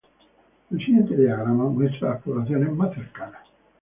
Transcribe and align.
El 0.71 0.79
siguiente 0.79 1.15
diagrama 1.15 1.69
muestra 1.69 2.09
las 2.13 2.23
poblaciones 2.23 2.71
más 2.71 2.91
cercanas. 2.95 3.45